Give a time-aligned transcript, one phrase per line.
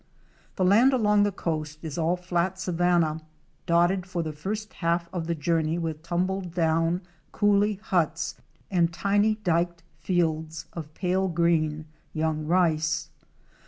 [0.55, 3.21] 351 The land along the coast is all flat savanna,
[3.67, 8.33] dotted for the first half of the journey with tumbled down coolie huts
[8.71, 11.85] and tiny dyked fields of pale green
[12.15, 13.09] young rice.